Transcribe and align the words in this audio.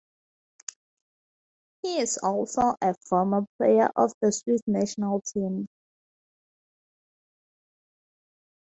He 1.83 1.99
is 1.99 2.17
also 2.17 2.73
a 2.81 2.95
former 3.07 3.45
player 3.59 3.91
of 3.95 4.11
the 4.19 4.31
Swiss 4.31 4.61
national 4.65 5.21
team. 5.21 5.67